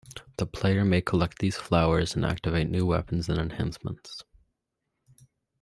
[0.37, 4.23] The player may collect these flowers and activate new weapons and enhancements.